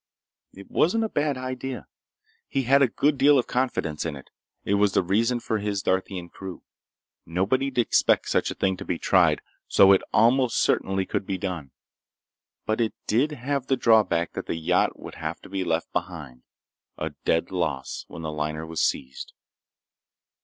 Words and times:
It 0.53 0.71
wasn't 0.71 1.03
a 1.03 1.09
bad 1.09 1.37
idea. 1.37 1.85
He 2.49 2.63
had 2.63 2.81
a 2.81 2.87
good 2.87 3.19
deal 3.19 3.37
of 3.37 3.45
confidence 3.45 4.03
in 4.03 4.15
it. 4.15 4.31
It 4.65 4.73
was 4.73 4.93
the 4.93 5.03
reason 5.03 5.39
for 5.39 5.59
his 5.59 5.83
Darthian 5.83 6.29
crew. 6.29 6.63
Nobody'd 7.23 7.77
expect 7.77 8.27
such 8.27 8.49
a 8.49 8.55
thing 8.55 8.75
to 8.77 8.83
be 8.83 8.97
tried, 8.97 9.41
so 9.67 9.91
it 9.91 10.01
almost 10.11 10.57
certainly 10.57 11.05
could 11.05 11.27
be 11.27 11.37
done. 11.37 11.69
But 12.65 12.81
it 12.81 12.95
did 13.05 13.33
have 13.33 13.67
the 13.67 13.77
drawback 13.77 14.31
that 14.33 14.47
the 14.47 14.55
yacht 14.55 14.97
would 14.99 15.13
have 15.21 15.39
to 15.41 15.49
be 15.49 15.63
left 15.63 15.93
behind, 15.93 16.41
a 16.97 17.11
dead 17.23 17.51
loss, 17.51 18.05
when 18.07 18.23
the 18.23 18.31
liner 18.31 18.65
was 18.65 18.81
seized. 18.81 19.33